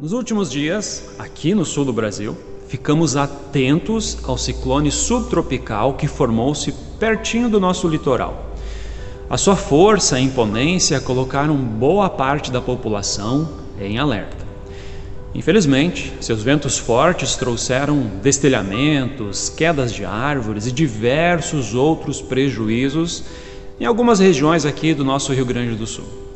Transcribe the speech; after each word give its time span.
Nos 0.00 0.12
últimos 0.12 0.50
dias, 0.50 1.10
aqui 1.18 1.54
no 1.54 1.62
sul 1.62 1.84
do 1.84 1.92
Brasil, 1.92 2.34
ficamos 2.66 3.16
atentos 3.16 4.16
ao 4.24 4.38
ciclone 4.38 4.90
subtropical 4.90 5.92
que 5.92 6.08
formou-se 6.08 6.72
pertinho 6.98 7.50
do 7.50 7.60
nosso 7.60 7.86
litoral. 7.86 8.56
A 9.28 9.36
sua 9.36 9.56
força 9.56 10.18
e 10.18 10.24
imponência 10.24 10.98
colocaram 11.02 11.54
boa 11.54 12.08
parte 12.08 12.50
da 12.50 12.62
população 12.62 13.46
em 13.78 13.98
alerta. 13.98 14.46
Infelizmente, 15.34 16.14
seus 16.18 16.42
ventos 16.42 16.78
fortes 16.78 17.36
trouxeram 17.36 18.10
destelhamentos, 18.22 19.50
quedas 19.50 19.92
de 19.92 20.06
árvores 20.06 20.66
e 20.66 20.72
diversos 20.72 21.74
outros 21.74 22.22
prejuízos 22.22 23.22
em 23.78 23.84
algumas 23.84 24.18
regiões 24.18 24.64
aqui 24.64 24.94
do 24.94 25.04
nosso 25.04 25.30
Rio 25.34 25.44
Grande 25.44 25.76
do 25.76 25.86
Sul. 25.86 26.29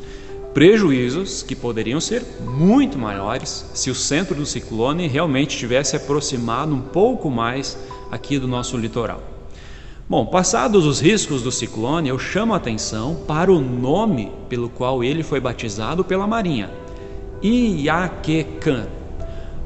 Prejuízos 0.55 1.43
que 1.43 1.57
poderiam 1.57 2.01
ser 2.01 2.23
muito 2.41 2.97
maiores 2.97 3.69
se 3.75 3.91
o 3.91 3.95
centro 3.95 4.37
do 4.37 4.47
ciclone 4.47 5.09
realmente 5.09 5.59
tivesse 5.59 5.97
aproximado 5.97 6.73
um 6.73 6.81
pouco 6.81 7.29
mais 7.29 7.77
aqui 8.09 8.39
do 8.39 8.47
nosso 8.47 8.77
litoral. 8.77 9.21
Bom, 10.09 10.25
passados 10.25 10.87
os 10.87 11.01
riscos 11.01 11.43
do 11.43 11.51
ciclone, 11.51 12.09
eu 12.09 12.21
chamo 12.21 12.55
a 12.55 12.59
atenção 12.59 13.17
para 13.27 13.51
o 13.51 13.61
nome 13.61 14.31
pelo 14.49 14.69
qual 14.69 15.03
ele 15.03 15.25
foi 15.25 15.41
batizado 15.41 16.05
pela 16.05 16.25
Marinha, 16.25 16.71
Iaquecan. 17.43 18.87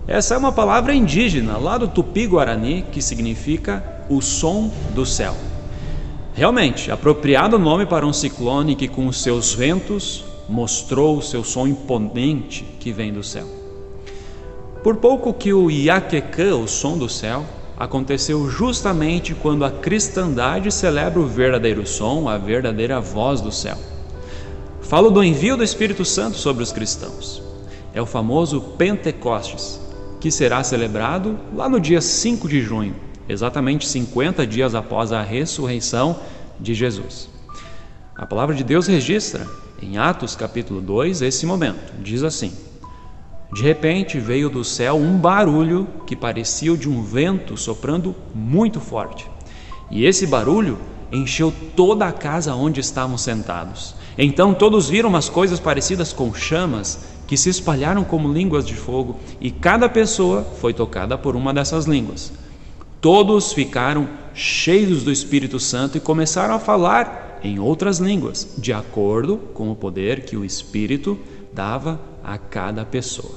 Essa 0.06 0.36
é 0.36 0.38
uma 0.38 0.52
palavra 0.52 0.94
indígena 0.94 1.58
lá 1.58 1.76
do 1.76 1.88
Tupi-Guarani 1.88 2.86
que 2.90 3.02
significa 3.02 3.84
o 4.08 4.22
som 4.22 4.72
do 4.94 5.04
céu. 5.04 5.36
Realmente, 6.32 6.90
apropriado 6.90 7.58
nome 7.58 7.84
para 7.84 8.06
um 8.06 8.12
ciclone 8.12 8.74
que, 8.74 8.88
com 8.88 9.12
seus 9.12 9.52
ventos, 9.52 10.24
mostrou 10.48 11.18
o 11.18 11.22
seu 11.22 11.44
som 11.44 11.66
imponente 11.66 12.64
que 12.80 12.90
vem 12.92 13.12
do 13.12 13.22
céu. 13.22 13.46
Por 14.82 14.96
pouco 14.96 15.34
que 15.34 15.52
o 15.52 15.70
Iaquecã, 15.70 16.56
o 16.56 16.66
som 16.66 16.96
do 16.96 17.08
céu, 17.08 17.44
aconteceu 17.76 18.48
justamente 18.48 19.34
quando 19.34 19.64
a 19.64 19.70
cristandade 19.70 20.72
celebra 20.72 21.20
o 21.20 21.26
verdadeiro 21.26 21.86
som, 21.86 22.28
a 22.28 22.38
verdadeira 22.38 23.00
voz 23.00 23.40
do 23.40 23.52
céu. 23.52 23.76
Falo 24.80 25.10
do 25.10 25.22
envio 25.22 25.56
do 25.56 25.62
Espírito 25.62 26.04
Santo 26.04 26.38
sobre 26.38 26.62
os 26.62 26.72
cristãos. 26.72 27.42
É 27.92 28.00
o 28.00 28.06
famoso 28.06 28.60
Pentecostes, 28.78 29.78
que 30.20 30.30
será 30.30 30.64
celebrado 30.64 31.38
lá 31.54 31.68
no 31.68 31.78
dia 31.78 32.00
5 32.00 32.48
de 32.48 32.62
junho, 32.62 32.96
exatamente 33.28 33.86
50 33.86 34.46
dias 34.46 34.74
após 34.74 35.12
a 35.12 35.22
ressurreição 35.22 36.16
de 36.58 36.74
Jesus. 36.74 37.28
A 38.18 38.26
palavra 38.26 38.52
de 38.52 38.64
Deus 38.64 38.88
registra 38.88 39.46
em 39.80 39.96
Atos 39.96 40.34
capítulo 40.34 40.80
2 40.80 41.22
esse 41.22 41.46
momento. 41.46 41.92
Diz 42.02 42.24
assim: 42.24 42.52
De 43.52 43.62
repente 43.62 44.18
veio 44.18 44.50
do 44.50 44.64
céu 44.64 44.96
um 44.96 45.16
barulho 45.16 45.86
que 46.04 46.16
parecia 46.16 46.72
o 46.72 46.76
de 46.76 46.88
um 46.88 47.00
vento 47.00 47.56
soprando 47.56 48.16
muito 48.34 48.80
forte. 48.80 49.30
E 49.88 50.04
esse 50.04 50.26
barulho 50.26 50.80
encheu 51.12 51.54
toda 51.76 52.06
a 52.06 52.12
casa 52.12 52.56
onde 52.56 52.80
estavam 52.80 53.16
sentados. 53.16 53.94
Então 54.18 54.52
todos 54.52 54.88
viram 54.90 55.08
umas 55.08 55.28
coisas 55.28 55.60
parecidas 55.60 56.12
com 56.12 56.34
chamas 56.34 56.98
que 57.28 57.36
se 57.36 57.48
espalharam 57.48 58.02
como 58.02 58.32
línguas 58.32 58.66
de 58.66 58.74
fogo, 58.74 59.16
e 59.40 59.48
cada 59.52 59.88
pessoa 59.88 60.42
foi 60.60 60.74
tocada 60.74 61.16
por 61.16 61.36
uma 61.36 61.54
dessas 61.54 61.84
línguas. 61.84 62.32
Todos 63.00 63.52
ficaram 63.52 64.08
cheios 64.34 65.04
do 65.04 65.12
Espírito 65.12 65.60
Santo 65.60 65.96
e 65.96 66.00
começaram 66.00 66.54
a 66.54 66.58
falar 66.58 67.27
em 67.42 67.58
outras 67.58 67.98
línguas, 67.98 68.54
de 68.58 68.72
acordo 68.72 69.36
com 69.54 69.70
o 69.70 69.76
poder 69.76 70.24
que 70.24 70.36
o 70.36 70.44
Espírito 70.44 71.18
dava 71.52 72.00
a 72.22 72.36
cada 72.38 72.84
pessoa. 72.84 73.34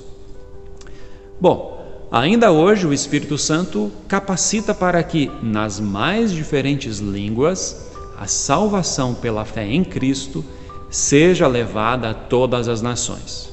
Bom, 1.40 2.08
ainda 2.12 2.52
hoje 2.52 2.86
o 2.86 2.94
Espírito 2.94 3.38
Santo 3.38 3.92
capacita 4.08 4.74
para 4.74 5.02
que, 5.02 5.32
nas 5.42 5.80
mais 5.80 6.32
diferentes 6.32 7.00
línguas, 7.00 7.90
a 8.18 8.28
salvação 8.28 9.16
pela 9.16 9.46
fé 9.46 9.66
em 9.66 9.84
Cristo 9.84 10.46
seja 10.90 11.48
levada 11.48 12.10
a 12.12 12.14
todas 12.14 12.68
as 12.68 12.82
nações. 12.82 13.50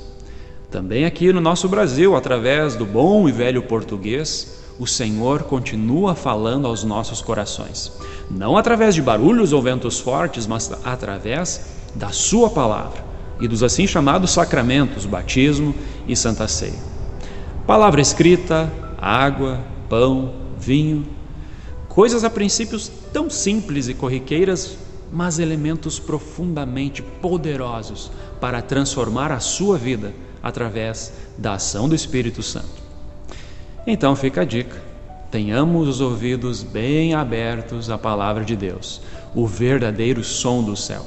Também 0.70 1.06
aqui 1.06 1.32
no 1.32 1.40
nosso 1.40 1.68
Brasil, 1.68 2.14
através 2.14 2.76
do 2.76 2.84
bom 2.84 3.26
e 3.26 3.32
velho 3.32 3.62
português, 3.62 4.62
o 4.78 4.86
Senhor 4.86 5.42
continua 5.42 6.14
falando 6.14 6.66
aos 6.66 6.84
nossos 6.84 7.20
corações. 7.20 7.92
Não 8.30 8.56
através 8.56 8.94
de 8.94 9.02
barulhos 9.02 9.52
ou 9.52 9.60
ventos 9.60 9.98
fortes, 9.98 10.46
mas 10.46 10.70
através 10.84 11.66
da 11.94 12.10
Sua 12.10 12.48
palavra 12.48 13.04
e 13.40 13.48
dos 13.48 13.62
assim 13.62 13.86
chamados 13.86 14.30
sacramentos, 14.30 15.06
batismo 15.06 15.74
e 16.06 16.14
santa 16.14 16.46
ceia. 16.46 16.78
Palavra 17.66 18.00
escrita, 18.00 18.72
água, 18.98 19.60
pão, 19.88 20.32
vinho, 20.58 21.06
coisas 21.88 22.24
a 22.24 22.30
princípios 22.30 22.90
tão 23.12 23.28
simples 23.28 23.88
e 23.88 23.94
corriqueiras, 23.94 24.76
mas 25.12 25.38
elementos 25.38 25.98
profundamente 25.98 27.02
poderosos 27.02 28.10
para 28.40 28.60
transformar 28.60 29.32
a 29.32 29.40
sua 29.40 29.78
vida 29.78 30.14
através 30.42 31.12
da 31.36 31.54
ação 31.54 31.88
do 31.88 31.94
Espírito 31.94 32.42
Santo. 32.42 32.87
Então 33.90 34.14
fica 34.14 34.42
a 34.42 34.44
dica: 34.44 34.76
tenhamos 35.30 35.88
os 35.88 36.02
ouvidos 36.02 36.62
bem 36.62 37.14
abertos 37.14 37.88
à 37.88 37.96
palavra 37.96 38.44
de 38.44 38.54
Deus, 38.54 39.00
o 39.34 39.46
verdadeiro 39.46 40.22
som 40.22 40.62
do 40.62 40.76
céu. 40.76 41.06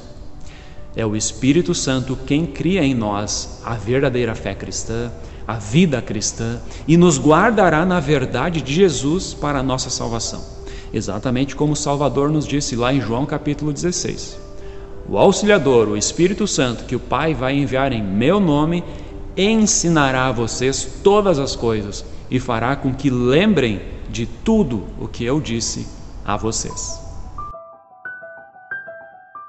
É 0.96 1.06
o 1.06 1.14
Espírito 1.14 1.76
Santo 1.76 2.18
quem 2.26 2.44
cria 2.44 2.82
em 2.82 2.92
nós 2.92 3.62
a 3.64 3.74
verdadeira 3.74 4.34
fé 4.34 4.52
cristã, 4.52 5.12
a 5.46 5.54
vida 5.54 6.02
cristã 6.02 6.58
e 6.86 6.96
nos 6.96 7.20
guardará 7.20 7.86
na 7.86 8.00
verdade 8.00 8.60
de 8.60 8.74
Jesus 8.74 9.32
para 9.32 9.60
a 9.60 9.62
nossa 9.62 9.88
salvação. 9.88 10.42
Exatamente 10.92 11.54
como 11.54 11.74
o 11.74 11.76
Salvador 11.76 12.30
nos 12.30 12.46
disse 12.48 12.74
lá 12.74 12.92
em 12.92 13.00
João 13.00 13.24
capítulo 13.24 13.72
16. 13.72 14.36
O 15.08 15.16
auxiliador, 15.16 15.88
o 15.88 15.96
Espírito 15.96 16.48
Santo, 16.48 16.84
que 16.84 16.96
o 16.96 17.00
Pai 17.00 17.32
vai 17.32 17.56
enviar 17.56 17.92
em 17.92 18.02
meu 18.02 18.40
nome, 18.40 18.82
ensinará 19.36 20.26
a 20.26 20.32
vocês 20.32 21.00
todas 21.02 21.38
as 21.38 21.54
coisas 21.56 22.04
e 22.30 22.40
fará 22.40 22.76
com 22.76 22.94
que 22.94 23.10
lembrem 23.10 23.80
de 24.08 24.26
tudo 24.26 24.86
o 25.00 25.08
que 25.08 25.24
eu 25.24 25.40
disse 25.40 25.88
a 26.24 26.36
vocês. 26.36 27.00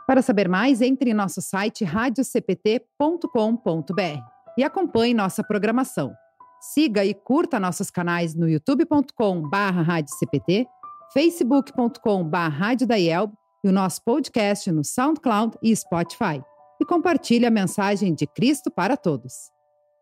Para 0.07 0.21
saber 0.21 0.47
mais, 0.49 0.81
entre 0.81 1.11
em 1.11 1.13
nosso 1.13 1.41
site 1.41 1.83
radiocpt.com.br 1.83 4.21
e 4.57 4.63
acompanhe 4.63 5.13
nossa 5.13 5.43
programação. 5.43 6.15
Siga 6.61 7.05
e 7.05 7.13
curta 7.13 7.59
nossos 7.59 7.91
canais 7.91 8.33
no 8.35 8.47
youtube.com/radiocpt, 8.47 10.67
facebook.com/radiodaielb 11.13 13.33
e 13.63 13.69
o 13.69 13.71
nosso 13.71 14.03
podcast 14.03 14.71
no 14.71 14.83
SoundCloud 14.83 15.57
e 15.61 15.75
Spotify. 15.75 16.41
E 16.81 16.85
compartilhe 16.85 17.45
a 17.45 17.51
mensagem 17.51 18.13
de 18.13 18.27
Cristo 18.27 18.69
para 18.71 18.97
todos. 18.97 19.52